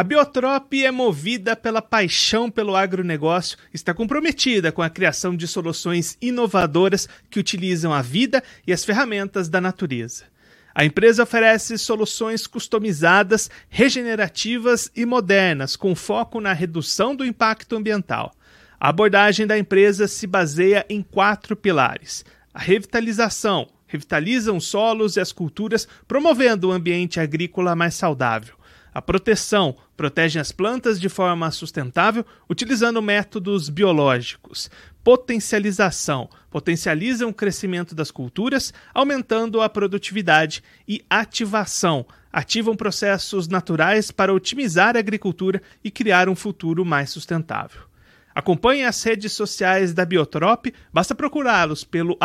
[0.00, 6.16] A Biotrop é movida pela paixão pelo agronegócio, está comprometida com a criação de soluções
[6.22, 10.24] inovadoras que utilizam a vida e as ferramentas da natureza.
[10.74, 18.32] A empresa oferece soluções customizadas, regenerativas e modernas, com foco na redução do impacto ambiental.
[18.80, 22.24] A abordagem da empresa se baseia em quatro pilares:
[22.54, 28.59] a revitalização, revitalizam solos e as culturas, promovendo um ambiente agrícola mais saudável.
[28.92, 34.68] A proteção protege as plantas de forma sustentável utilizando métodos biológicos.
[35.04, 40.62] Potencialização potencializam o crescimento das culturas, aumentando a produtividade.
[40.88, 47.82] E ativação ativam processos naturais para otimizar a agricultura e criar um futuro mais sustentável.
[48.34, 52.16] Acompanhe as redes sociais da Biotrop, basta procurá-los pelo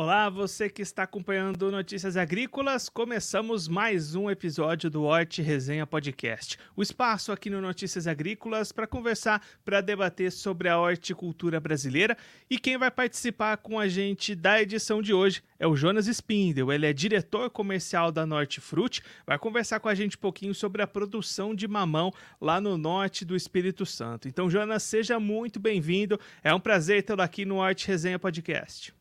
[0.01, 6.57] Olá, você que está acompanhando Notícias Agrícolas, começamos mais um episódio do Horti Resenha Podcast.
[6.73, 12.17] O espaço aqui no Notícias Agrícolas para conversar, para debater sobre a horticultura brasileira.
[12.49, 16.71] E quem vai participar com a gente da edição de hoje é o Jonas Spindel.
[16.71, 19.03] Ele é diretor comercial da Norte Fruit.
[19.27, 23.25] Vai conversar com a gente um pouquinho sobre a produção de mamão lá no norte
[23.25, 24.29] do Espírito Santo.
[24.29, 26.17] Então, Jonas, seja muito bem-vindo.
[26.41, 28.97] É um prazer tê-lo aqui no Horti Resenha Podcast.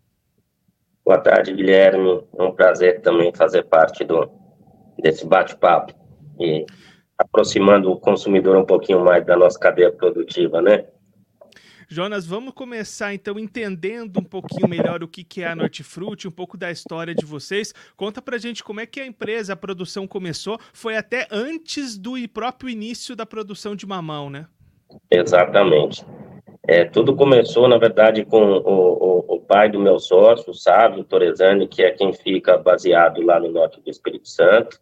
[1.09, 2.23] Boa tarde, Guilherme.
[2.39, 4.31] É um prazer também fazer parte do,
[4.99, 5.95] desse bate-papo
[6.39, 6.67] e
[7.17, 10.85] aproximando o consumidor um pouquinho mais da nossa cadeia produtiva, né?
[11.89, 16.31] Jonas, vamos começar então entendendo um pouquinho melhor o que, que é a Nortifruti, um
[16.31, 17.73] pouco da história de vocês.
[17.97, 20.59] Conta pra gente como é que a empresa, a produção começou.
[20.75, 24.47] Foi até antes do próprio início da produção de mamão, né?
[25.11, 26.05] Exatamente.
[26.69, 31.03] É, tudo começou, na verdade, com o, o, o, pai do meu sócio, o Sávio
[31.03, 34.79] Torezani, que é quem fica baseado lá no norte do Espírito Santo.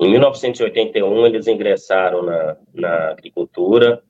[0.00, 4.00] Em 1981, eles ingressaram na, na agricultura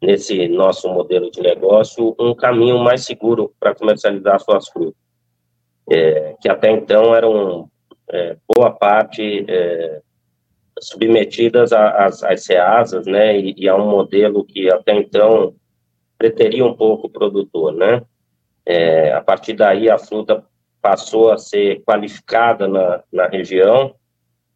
[0.00, 5.00] nesse nosso modelo de negócio um caminho mais seguro para comercializar suas frutas
[5.90, 7.68] é, que até então eram
[8.12, 10.00] é, boa parte é,
[10.80, 15.54] submetidas às, CEASAs, né, e, e, a um modelo que até então
[16.18, 18.02] preteria um pouco o produtor, né.
[18.66, 20.44] É, a partir daí, a fruta
[20.80, 23.94] passou a ser qualificada na, na região,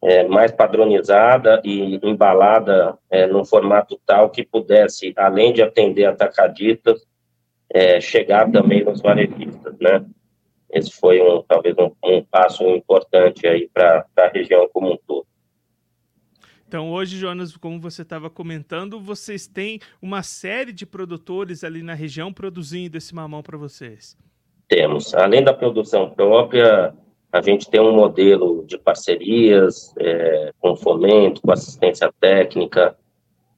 [0.01, 7.05] é, mais padronizada e embalada é, num formato tal que pudesse, além de atender atacadistas,
[7.73, 10.05] é, chegar também nos varejistas, né?
[10.75, 15.25] Esse foi um, talvez um, um passo importante aí para a região como um todo.
[16.67, 21.93] Então, hoje, Jonas, como você estava comentando, vocês têm uma série de produtores ali na
[21.93, 24.17] região produzindo esse mamão para vocês.
[24.67, 25.13] Temos.
[25.13, 26.93] Além da produção própria,
[27.31, 32.97] a gente tem um modelo de parcerias é, com fomento, com assistência técnica,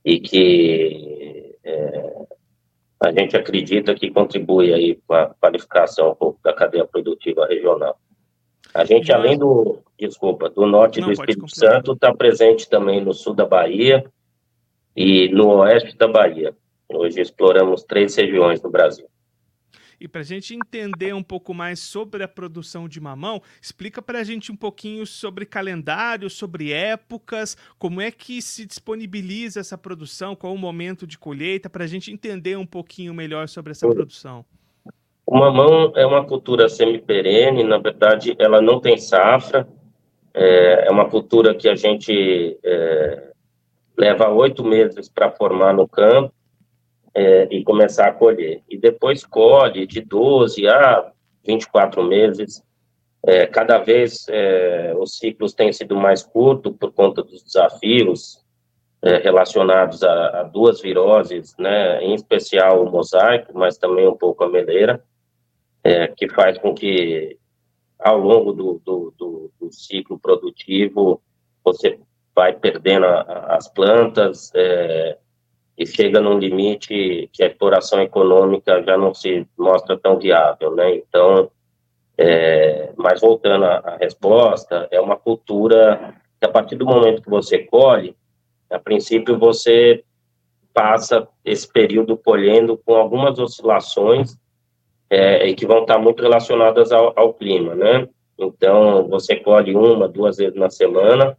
[0.06, 2.14] e que é,
[3.00, 8.00] a gente acredita que contribui aí com a qualificação um pouco da cadeia produtiva regional.
[8.74, 13.14] A gente, além do, desculpa, do norte Não, do Espírito Santo, está presente também no
[13.14, 14.04] sul da Bahia
[14.96, 16.56] e no oeste da Bahia.
[16.90, 19.08] Hoje exploramos três regiões do Brasil.
[20.00, 24.20] E para a gente entender um pouco mais sobre a produção de mamão, explica para
[24.20, 30.36] a gente um pouquinho sobre calendário, sobre épocas, como é que se disponibiliza essa produção,
[30.36, 34.46] qual o momento de colheita, para a gente entender um pouquinho melhor sobre essa produção.
[35.26, 39.68] O mamão é uma cultura semi-perene, na verdade, ela não tem safra,
[40.34, 43.32] é, é uma cultura que a gente é,
[43.98, 46.32] leva oito meses para formar no campo,
[47.18, 48.62] é, e começar a colher.
[48.70, 51.12] E depois colhe de 12 a
[51.44, 52.64] 24 meses.
[53.26, 58.46] É, cada vez é, os ciclos têm sido mais curtos por conta dos desafios
[59.02, 64.44] é, relacionados a, a, duas viroses, né, em especial o mosaico, mas também um pouco
[64.44, 65.04] a meleira,
[65.84, 67.36] é, que faz com que
[67.98, 71.20] ao longo do, do, do, do ciclo produtivo,
[71.64, 72.00] você
[72.36, 75.18] vai perdendo a, as plantas é,
[75.78, 80.96] e chega num limite que a exploração econômica já não se mostra tão viável, né?
[80.96, 81.52] Então,
[82.18, 87.30] é, mas voltando à, à resposta, é uma cultura que a partir do momento que
[87.30, 88.16] você colhe,
[88.72, 90.04] a princípio você
[90.74, 94.36] passa esse período colhendo com algumas oscilações
[95.10, 98.08] é, e que vão estar muito relacionadas ao, ao, clima, né?
[98.38, 101.38] Então, você colhe uma, duas vezes na semana,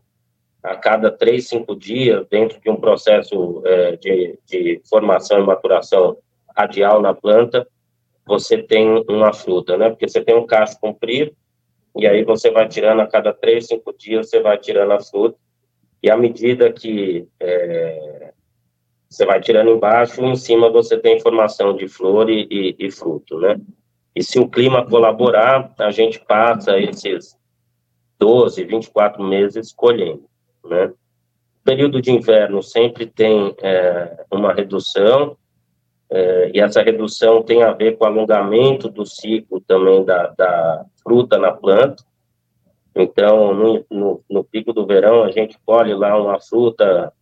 [0.63, 6.17] a cada três, cinco dias, dentro de um processo é, de, de formação e maturação
[6.57, 7.67] radial na planta,
[8.27, 9.89] você tem uma fruta, né?
[9.89, 11.33] Porque você tem um cacho comprido,
[11.97, 15.39] e aí você vai tirando a cada três, cinco dias, você vai tirando a fruta,
[16.03, 18.33] e à medida que é,
[19.09, 23.39] você vai tirando embaixo, em cima você tem formação de flor e, e, e fruto,
[23.39, 23.59] né?
[24.15, 27.37] E se o clima colaborar, a gente passa esses
[28.19, 30.28] 12, 24 meses colhendo,
[30.69, 30.87] né?
[30.87, 35.37] O período de inverno sempre tem é, uma redução,
[36.11, 40.85] é, e essa redução tem a ver com o alongamento do ciclo também da, da
[41.03, 42.03] fruta na planta.
[42.97, 47.13] Então, no, no, no, pico do verão, a gente colhe lá uma fruta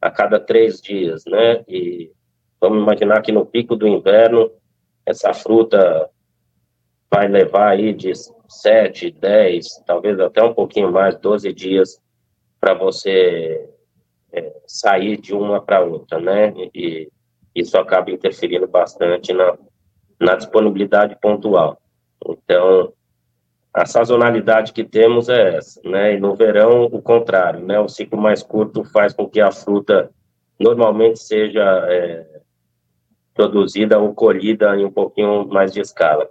[0.00, 1.64] a cada três dias, né?
[1.66, 2.12] E
[2.60, 4.50] vamos imaginar que no pico do inverno,
[5.06, 6.10] essa fruta
[7.10, 8.12] vai levar aí de
[8.48, 11.98] sete, dez, talvez até um pouquinho mais, doze dias
[12.64, 13.68] para você
[14.32, 16.50] é, sair de uma para outra, né?
[16.74, 17.10] E
[17.54, 19.54] isso acaba interferindo bastante na,
[20.18, 21.78] na disponibilidade pontual.
[22.26, 22.90] Então,
[23.70, 26.14] a sazonalidade que temos é essa, né?
[26.14, 27.78] E no verão, o contrário, né?
[27.78, 30.10] O ciclo mais curto faz com que a fruta
[30.58, 32.40] normalmente seja é,
[33.34, 36.30] produzida ou colhida em um pouquinho mais de escala.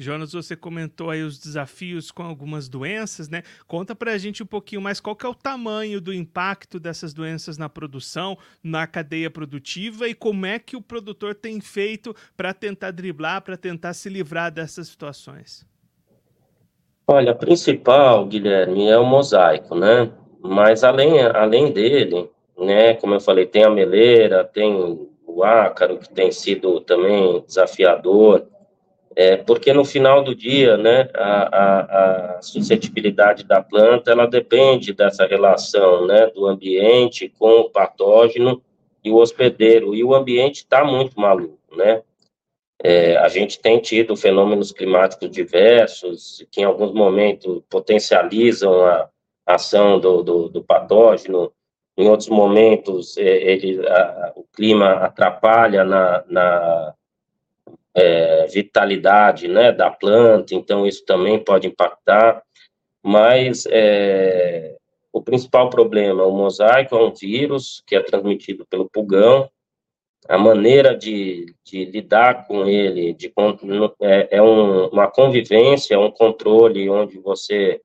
[0.00, 3.42] Jonas, você comentou aí os desafios com algumas doenças, né?
[3.66, 7.12] Conta para a gente um pouquinho mais qual que é o tamanho do impacto dessas
[7.12, 12.54] doenças na produção, na cadeia produtiva e como é que o produtor tem feito para
[12.54, 15.66] tentar driblar, para tentar se livrar dessas situações.
[17.06, 20.12] Olha, a principal, Guilherme, é o mosaico, né?
[20.40, 24.72] Mas além, além dele, né, como eu falei, tem a meleira, tem
[25.26, 28.46] o ácaro, que tem sido também desafiador,
[29.18, 34.92] é, porque no final do dia, né, a, a, a, suscetibilidade da planta, ela depende
[34.92, 38.62] dessa relação, né, do ambiente com o patógeno
[39.02, 42.00] e o hospedeiro, e o ambiente está muito maluco, né,
[42.80, 49.08] é, a gente tem tido fenômenos climáticos diversos, que em alguns momentos potencializam a
[49.44, 51.52] ação do, do, do patógeno,
[51.96, 56.94] em outros momentos é, ele, a, o clima atrapalha na, na
[57.98, 62.42] é, vitalidade né, da planta, então isso também pode impactar,
[63.02, 64.76] mas é,
[65.12, 69.50] o principal problema, o mosaico é um vírus que é transmitido pelo pulgão,
[70.28, 73.32] a maneira de, de lidar com ele de,
[74.02, 77.80] é, é um, uma convivência, um controle onde você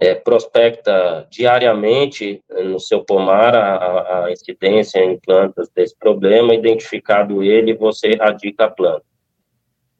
[0.00, 7.74] é, prospecta diariamente no seu pomar a, a, incidência em plantas desse problema, identificado ele,
[7.74, 9.04] você erradica a planta.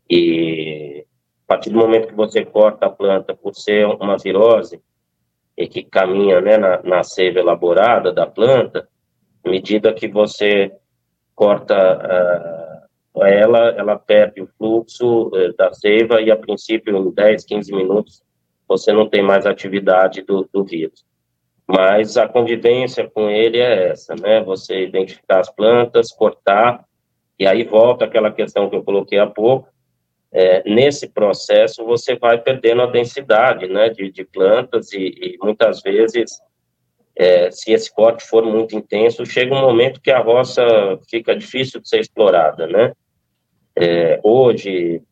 [0.08, 1.04] E
[1.44, 4.80] a partir do momento que você corta a planta por ser uma virose
[5.56, 8.88] e que caminha né, na, na seiva elaborada da planta,
[9.44, 10.72] à medida que você
[11.34, 17.44] corta uh, ela, ela perde o fluxo uh, da seiva e, a princípio, em 10,
[17.44, 18.25] 15 minutos,
[18.68, 21.04] você não tem mais atividade do, do vírus.
[21.66, 24.40] Mas a convivência com ele é essa, né?
[24.42, 26.84] Você identificar as plantas, cortar,
[27.38, 29.68] e aí volta aquela questão que eu coloquei há pouco.
[30.32, 35.80] É, nesse processo, você vai perdendo a densidade, né, de, de plantas e, e muitas
[35.80, 36.38] vezes
[37.16, 40.62] é, se esse corte for muito intenso, chega um momento que a roça
[41.08, 42.92] fica difícil de ser explorada, né?
[43.74, 45.02] É, hoje,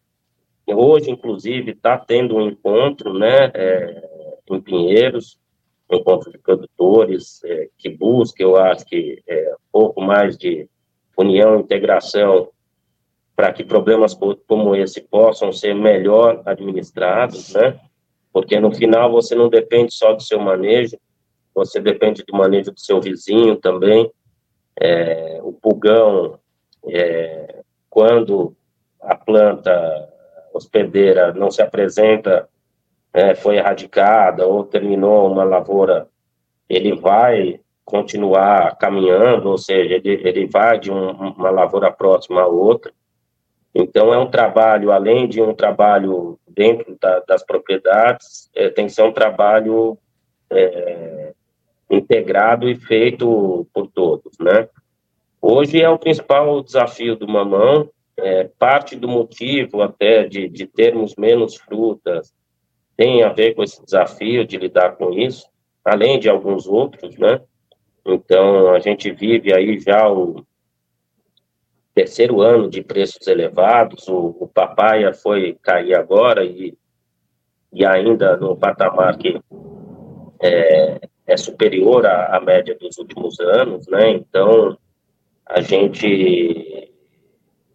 [0.73, 4.09] hoje, inclusive, está tendo um encontro, né, é,
[4.51, 5.39] em Pinheiros,
[5.91, 10.69] um encontro de produtores é, que busca, eu acho que, é, um pouco mais de
[11.17, 12.49] união, integração,
[13.37, 14.15] para que problemas
[14.47, 17.79] como esse possam ser melhor administrados, né?
[18.33, 20.97] Porque no final você não depende só do seu manejo,
[21.55, 24.11] você depende do manejo do seu vizinho também.
[24.81, 26.39] É, o pulgão,
[26.89, 28.57] é, quando
[29.01, 30.14] a planta
[30.55, 32.49] hospedeira não se apresenta,
[33.13, 36.09] é, foi erradicada ou terminou uma lavoura,
[36.69, 42.47] ele vai continuar caminhando, ou seja, ele, ele vai de um, uma lavoura próxima a
[42.47, 42.93] outra.
[43.75, 48.93] Então, é um trabalho, além de um trabalho dentro da, das propriedades, é, tem que
[48.93, 49.99] ser um trabalho
[50.51, 51.33] é,
[51.91, 54.69] integrado e feito por todos, né?
[55.43, 61.15] Hoje é o principal desafio do mamão, é, parte do motivo até de, de termos
[61.17, 62.33] menos frutas
[62.97, 65.49] tem a ver com esse desafio de lidar com isso,
[65.85, 67.41] além de alguns outros, né?
[68.07, 70.45] Então, a gente vive aí já o
[71.95, 76.77] terceiro ano de preços elevados, o, o papaya foi cair agora e,
[77.73, 79.41] e ainda no patamar que
[80.41, 84.11] é, é superior à, à média dos últimos anos, né?
[84.11, 84.77] Então,
[85.47, 86.74] a gente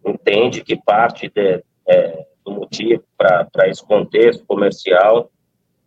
[0.04, 5.30] entende que parte de, é, do motivo para esse contexto comercial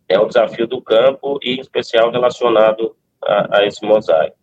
[0.08, 4.36] é o desafio do campo e, em especial, relacionado a, a esse mosaico.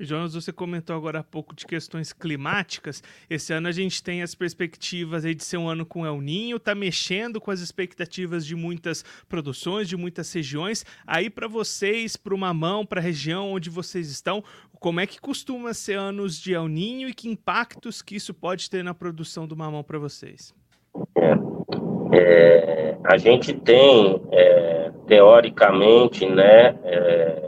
[0.00, 3.02] Jonas, você comentou agora há pouco de questões climáticas.
[3.28, 6.74] Esse ano a gente tem as perspectivas de ser um ano com El Ninho, tá
[6.74, 10.86] mexendo com as expectativas de muitas produções, de muitas regiões.
[11.06, 14.42] Aí para vocês, para o Mamão, para a região onde vocês estão,
[14.78, 18.70] como é que costuma ser anos de El Ninho e que impactos que isso pode
[18.70, 20.54] ter na produção do mamão para vocês?
[21.16, 21.34] É,
[22.12, 27.47] é, a gente tem, é, teoricamente, né, é,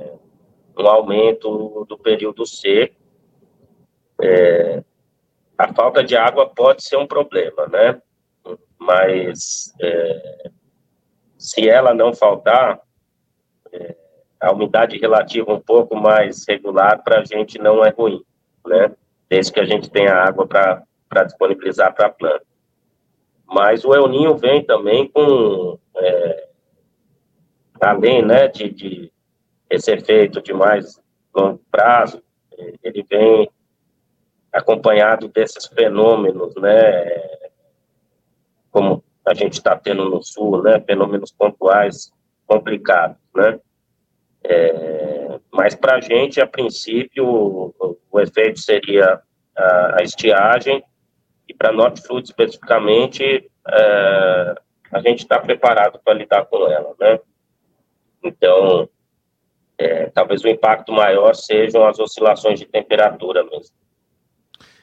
[0.82, 2.96] um aumento do período seco.
[4.22, 4.82] É,
[5.56, 8.00] a falta de água pode ser um problema, né?
[8.78, 10.50] Mas é,
[11.38, 12.80] se ela não faltar,
[13.72, 13.96] é,
[14.40, 18.24] a umidade relativa um pouco mais regular para a gente não é ruim,
[18.66, 18.94] né?
[19.28, 22.44] Desde que a gente tenha água para disponibilizar para a planta.
[23.46, 26.48] Mas o El Ninho vem também com, é,
[27.80, 29.12] além né, de, de
[29.70, 31.00] esse efeito de mais
[31.34, 32.22] longo prazo,
[32.82, 33.48] ele vem
[34.52, 37.38] acompanhado desses fenômenos, né,
[38.72, 42.12] como a gente está tendo no sul, né, fenômenos pontuais
[42.46, 43.60] complicados, né,
[44.42, 49.20] é, mas para a gente, a princípio, o, o efeito seria
[49.56, 50.82] a, a estiagem,
[51.48, 54.54] e para Norte Fruit especificamente, é,
[54.92, 57.20] a gente está preparado para lidar com ela, né,
[58.22, 58.88] então,
[59.80, 63.74] é, talvez o impacto maior sejam as oscilações de temperatura mesmo.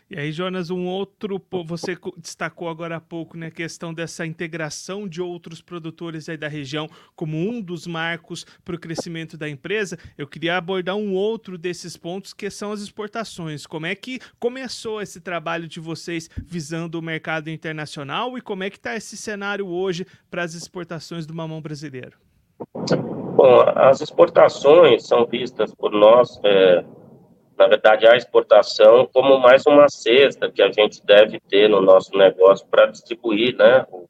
[0.09, 5.05] E aí, Jonas, um outro, você destacou agora há pouco, né, a questão dessa integração
[5.05, 9.99] de outros produtores aí da região como um dos marcos para o crescimento da empresa.
[10.17, 13.67] Eu queria abordar um outro desses pontos que são as exportações.
[13.67, 18.69] Como é que começou esse trabalho de vocês visando o mercado internacional e como é
[18.69, 22.26] que está esse cenário hoje para as exportações do mamão brasileiro?
[23.35, 26.83] Bom, as exportações são vistas por nós, é,
[27.57, 32.17] na verdade, a exportação como mais uma cesta que a gente deve ter no nosso
[32.17, 34.07] negócio para distribuir né, o,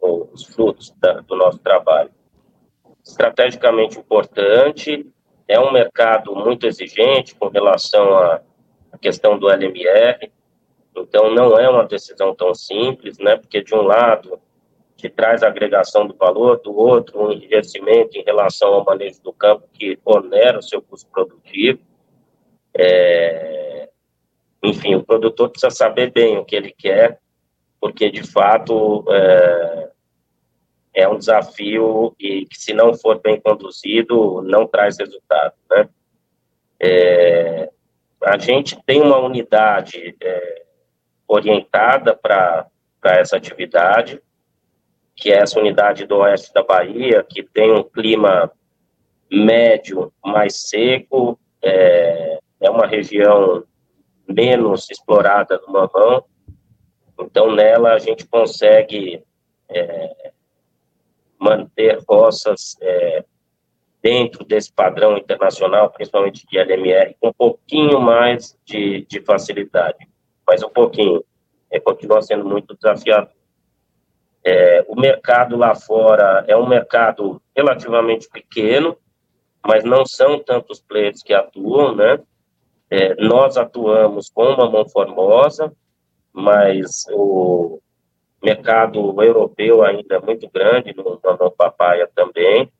[0.00, 2.10] o, os frutos da, do nosso trabalho.
[3.04, 5.06] Estrategicamente importante,
[5.46, 8.40] é um mercado muito exigente com relação à,
[9.00, 10.30] questão do LMR,
[10.96, 14.40] então não é uma decisão tão simples, né, porque de um lado
[15.04, 19.68] que traz agregação do valor, do outro, um enriquecimento em relação ao manejo do campo
[19.70, 21.78] que onera o seu custo produtivo.
[22.74, 23.90] É,
[24.62, 27.20] enfim, o produtor precisa saber bem o que ele quer,
[27.78, 29.90] porque de fato é,
[30.94, 35.86] é um desafio e que se não for bem conduzido não traz resultado, né?
[36.80, 37.70] É,
[38.22, 40.62] a gente tem uma unidade é,
[41.28, 42.70] orientada para
[43.04, 44.22] essa atividade,
[45.16, 48.50] que é essa unidade do oeste da Bahia, que tem um clima
[49.30, 53.64] médio mais seco, é, é uma região
[54.28, 56.24] menos explorada no mamão,
[57.18, 59.22] então nela a gente consegue
[59.68, 60.32] é,
[61.38, 63.24] manter roças é,
[64.02, 70.08] dentro desse padrão internacional, principalmente de LMR, com um pouquinho mais de, de facilidade,
[70.46, 71.24] mas um pouquinho,
[71.70, 73.32] é, continua sendo muito desafiador.
[74.44, 78.96] É, o mercado lá fora é um mercado relativamente pequeno,
[79.66, 82.20] mas não são tantos players que atuam, né?
[82.90, 85.72] É, nós atuamos com uma mão formosa,
[86.30, 87.80] mas o
[88.42, 92.70] mercado europeu ainda é muito grande, no mamão papaya também.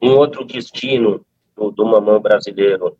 [0.00, 2.96] Um outro destino do, do mamão brasileiro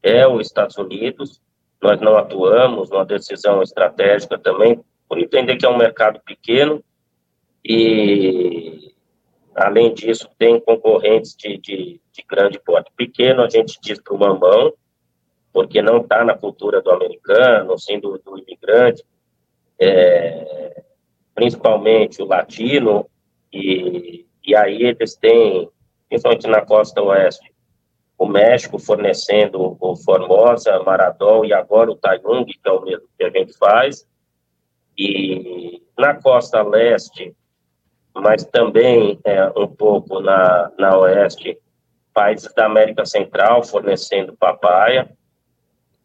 [0.00, 1.40] é os Estados Unidos.
[1.82, 6.82] Nós não atuamos, uma decisão estratégica também, por entender que é um mercado pequeno,
[7.64, 8.94] e,
[9.54, 12.90] além disso, tem concorrentes de, de, de grande porte.
[12.96, 14.72] Pequeno, a gente diz para o mamão,
[15.52, 19.04] porque não está na cultura do americano, sim do, do imigrante.
[19.80, 20.82] É,
[21.34, 23.08] principalmente o latino,
[23.52, 25.70] e, e aí eles têm,
[26.08, 27.52] principalmente na costa oeste,
[28.18, 33.24] o México fornecendo o Formosa, Maradol e agora o Tayung, que é o mesmo que
[33.24, 34.04] a gente faz.
[34.98, 37.36] E na costa leste,
[38.14, 41.58] mas também é, um pouco na, na oeste,
[42.12, 45.08] países da América Central fornecendo papaya.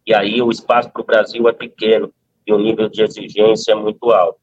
[0.06, 2.14] E aí o espaço para o Brasil é pequeno
[2.46, 4.40] e o nível de exigência é muito alto.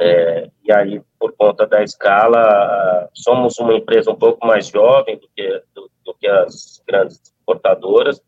[0.00, 5.28] É, e aí, por conta da escala, somos uma empresa um pouco mais jovem do
[5.34, 8.22] que, do, do que as grandes exportadoras,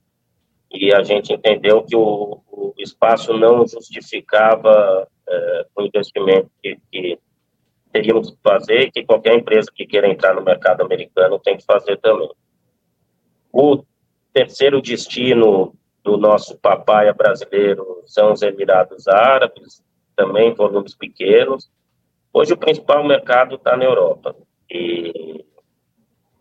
[0.72, 7.18] e a gente entendeu que o, o espaço não justificava é, o investimento que, que
[7.92, 11.64] teríamos que fazer e que qualquer empresa que queira entrar no mercado americano tem que
[11.64, 12.30] fazer também.
[13.52, 13.84] O
[14.32, 19.82] terceiro destino do nosso papaya brasileiro são os Emirados Árabes,
[20.16, 21.70] também volumes pequenos.
[22.32, 24.34] Hoje o principal mercado está na Europa.
[24.70, 25.44] E,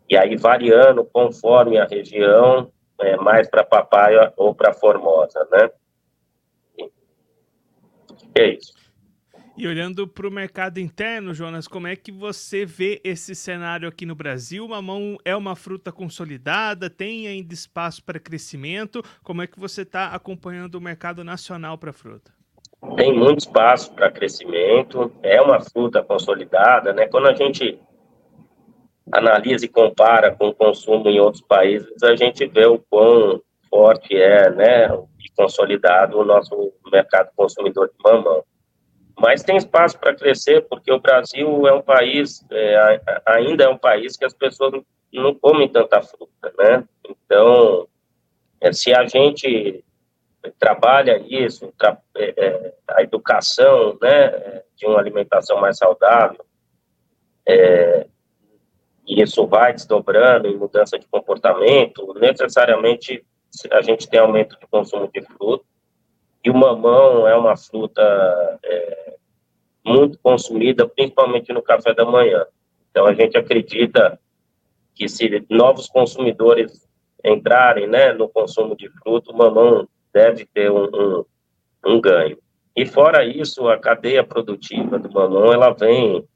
[0.08, 5.70] e aí variando conforme a região, é, mais para papaya ou para formosa, né?
[8.34, 8.72] É isso.
[9.56, 14.06] E olhando para o mercado interno, Jonas, como é que você vê esse cenário aqui
[14.06, 14.66] no Brasil?
[14.66, 19.02] Mamão é uma fruta consolidada, tem ainda espaço para crescimento?
[19.22, 22.32] Como é que você está acompanhando o mercado nacional para a fruta?
[22.96, 27.06] tem muito espaço para crescimento, é uma fruta consolidada, né?
[27.06, 27.78] Quando a gente
[29.12, 34.16] analisa e compara com o consumo em outros países, a gente vê o quão forte
[34.16, 34.86] é, né,
[35.18, 38.42] e consolidado o nosso mercado consumidor de mamão.
[39.18, 43.78] Mas tem espaço para crescer, porque o Brasil é um país, é, ainda é um
[43.78, 46.84] país que as pessoas não comem tanta fruta, né?
[47.08, 47.88] Então,
[48.60, 49.84] é, se a gente
[50.58, 56.44] trabalha isso, tra é, é, a educação, né, de uma alimentação mais saudável,
[57.46, 58.06] é,
[59.06, 63.24] e isso vai desdobrando em mudança de comportamento, necessariamente
[63.72, 65.64] a gente tem aumento de consumo de fruta,
[66.44, 68.02] e o mamão é uma fruta
[68.64, 69.14] é,
[69.84, 72.46] muito consumida, principalmente no café da manhã.
[72.90, 74.18] Então, a gente acredita
[74.94, 76.88] que se novos consumidores
[77.24, 81.24] entrarem né, no consumo de fruta, o mamão deve ter um, um,
[81.86, 82.38] um ganho.
[82.74, 86.26] E fora isso, a cadeia produtiva do mamão, ela vem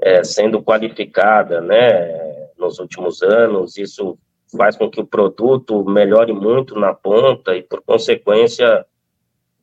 [0.00, 4.18] é, sendo qualificada, né, nos últimos anos, isso
[4.56, 8.84] faz com que o produto melhore muito na ponta e, por consequência,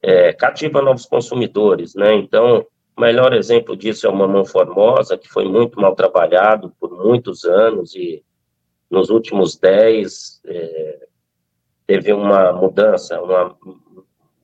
[0.01, 5.27] é, cativa novos consumidores, né, então, o melhor exemplo disso é o mamão formosa, que
[5.27, 8.23] foi muito mal trabalhado por muitos anos e
[8.89, 11.08] nos últimos 10, é,
[11.86, 13.55] teve uma mudança, uma,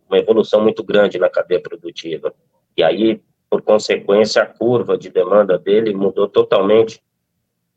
[0.09, 2.33] uma evolução muito grande na cadeia produtiva.
[2.75, 7.01] E aí, por consequência, a curva de demanda dele mudou totalmente.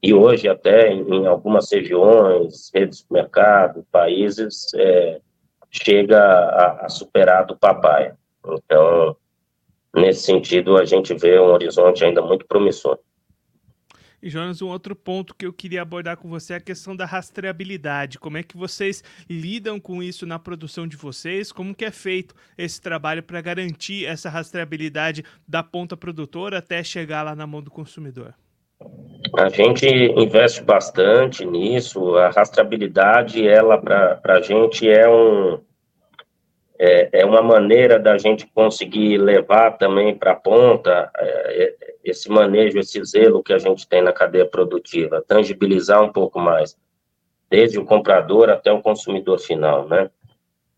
[0.02, 5.20] E hoje, até em, algumas regiões, redes de mercado, países, é,
[5.82, 8.12] chega a, a superar do papai.
[8.46, 9.16] Então,
[9.94, 12.98] nesse sentido, a gente vê um horizonte ainda muito promissor.
[14.22, 17.04] E Jonas, um outro ponto que eu queria abordar com você é a questão da
[17.04, 18.18] rastreabilidade.
[18.18, 21.52] Como é que vocês lidam com isso na produção de vocês?
[21.52, 27.22] Como que é feito esse trabalho para garantir essa rastreabilidade da ponta produtora até chegar
[27.22, 28.34] lá na mão do consumidor?
[29.37, 32.16] A gente investe bastante nisso.
[32.16, 35.61] A rastreabilidade, ela para a gente é um
[36.79, 42.79] é, é, uma maneira da gente conseguir levar também para a ponta é, esse manejo,
[42.79, 46.77] esse zelo que a gente tem na cadeia produtiva, tangibilizar um pouco mais,
[47.49, 50.11] desde o comprador até o consumidor final, né?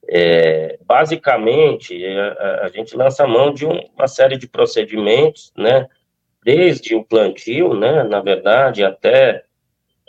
[0.09, 5.89] É, basicamente, a, é, a, gente lança mão de um, uma série de procedimentos, né?
[6.47, 8.05] Desde o plantio, né?
[8.05, 9.43] Na verdade, até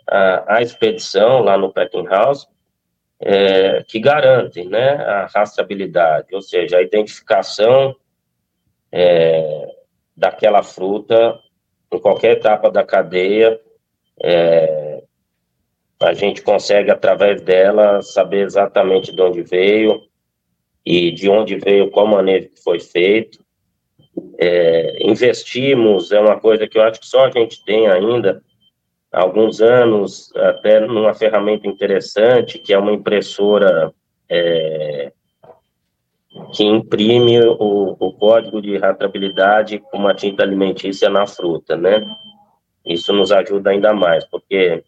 [0.08, 2.48] a, a expedição lá no packing house,
[3.20, 4.98] é, que garantem, né?
[4.98, 7.96] A rastreabilidade, ou seja, a identificação
[8.92, 9.68] é,
[10.16, 11.40] daquela fruta
[11.92, 13.60] em qualquer etapa da cadeia.
[14.24, 15.02] É,
[16.00, 20.04] a gente consegue, através dela, saber exatamente de onde veio
[20.86, 23.44] e de onde veio, qual que foi feito.
[24.40, 28.42] É, investimos, é uma coisa que eu acho que só a gente tem ainda,
[29.12, 33.94] há alguns anos, até numa ferramenta interessante, que é uma impressora
[34.30, 35.12] é,
[36.54, 42.02] que imprime o, o código de rastreabilidade com uma tinta alimentícia na fruta, né?
[42.86, 44.84] Isso nos ajuda ainda mais, porque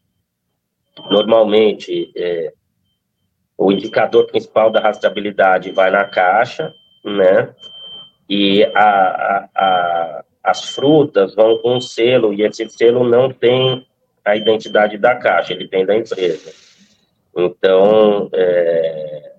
[1.10, 2.54] normalmente é,
[3.58, 7.54] o indicador principal da rastreabilidade vai na caixa, né?
[8.30, 13.86] E a, a, a, as frutas vão com um selo, e esse selo não tem
[14.24, 16.54] a identidade da caixa, ele tem da empresa.
[17.36, 19.32] Então, é,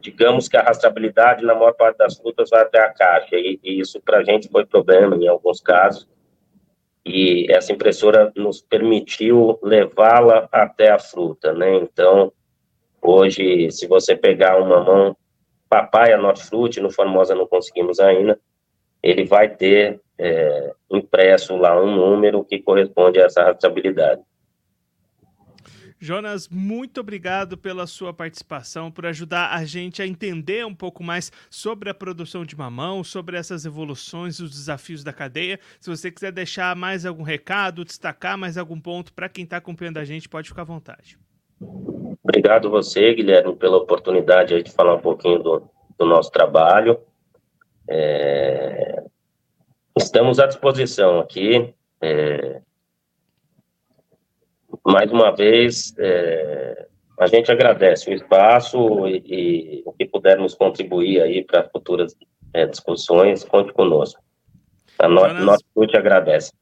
[0.00, 3.78] digamos que a rastreabilidade na maior parte das frutas vai até a caixa, e, e
[3.80, 6.08] isso para a gente foi problema em alguns casos,
[7.04, 11.74] e essa impressora nos permitiu levá-la até a fruta, né?
[11.76, 12.32] Então,
[13.00, 15.16] hoje, se você pegar uma mão
[15.72, 18.38] papaya Fruit, no Formosa não conseguimos ainda,
[19.02, 24.20] ele vai ter é, impresso lá um número que corresponde a essa rastreabilidade.
[25.98, 31.32] Jonas, muito obrigado pela sua participação, por ajudar a gente a entender um pouco mais
[31.48, 35.58] sobre a produção de mamão, sobre essas evoluções, os desafios da cadeia.
[35.80, 39.98] Se você quiser deixar mais algum recado, destacar mais algum ponto para quem está acompanhando
[39.98, 41.16] a gente, pode ficar à vontade.
[42.22, 47.00] Obrigado você, Guilherme, pela oportunidade de falar um pouquinho do, do nosso trabalho.
[47.88, 49.02] É...
[49.96, 51.74] Estamos à disposição aqui.
[52.00, 52.60] É
[54.84, 56.86] mais uma vez, é,
[57.18, 62.16] a gente agradece o espaço e, e, o que pudermos contribuir aí para futuras
[62.52, 64.20] é, discussões, conte conosco.
[64.98, 66.52] A no, Jonas, nosso te agradece.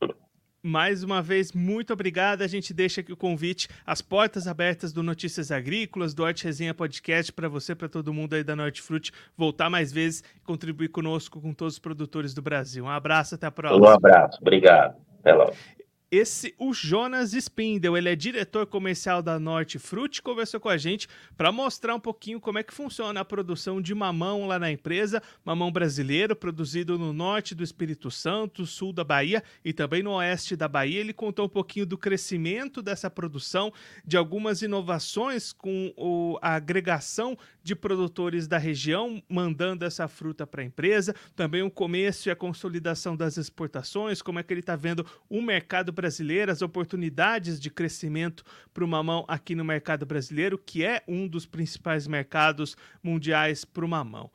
[0.63, 2.43] Mais uma vez, muito obrigado.
[2.43, 6.75] A gente deixa aqui o convite, as portas abertas do Notícias Agrícolas, do Horti Resenha
[6.75, 8.83] Podcast, para você, para todo mundo aí da Norte
[9.37, 12.85] voltar mais vezes e contribuir conosco, com todos os produtores do Brasil.
[12.85, 13.87] Um abraço, até a próxima.
[13.87, 14.97] Um abraço, obrigado.
[15.21, 15.55] Até logo.
[16.13, 21.07] Esse, o Jonas Spindel, ele é diretor comercial da Norte Fruit, conversou com a gente
[21.37, 25.23] para mostrar um pouquinho como é que funciona a produção de mamão lá na empresa,
[25.45, 30.57] mamão brasileiro, produzido no norte do Espírito Santo, sul da Bahia e também no oeste
[30.57, 30.99] da Bahia.
[30.99, 33.73] Ele contou um pouquinho do crescimento dessa produção,
[34.05, 40.63] de algumas inovações com o, a agregação de produtores da região mandando essa fruta para
[40.63, 44.75] a empresa, também o começo e a consolidação das exportações, como é que ele está
[44.75, 50.57] vendo o mercado brasileiro, as oportunidades de crescimento para o mamão aqui no mercado brasileiro,
[50.57, 54.31] que é um dos principais mercados mundiais para o mamão.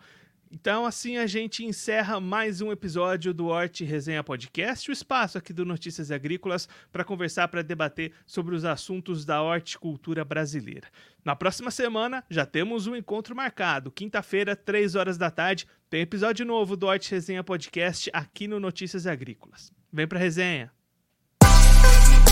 [0.51, 5.51] Então, assim a gente encerra mais um episódio do Horti Resenha Podcast, o espaço aqui
[5.51, 10.88] do Notícias Agrícolas para conversar, para debater sobre os assuntos da horticultura brasileira.
[11.25, 13.91] Na próxima semana já temos um encontro marcado.
[13.91, 19.08] Quinta-feira, 3 horas da tarde, tem episódio novo do Horti Resenha Podcast aqui no Notícias
[19.08, 19.73] Agrícolas.
[19.91, 20.71] Vem para resenha!
[21.86, 22.24] Thank you.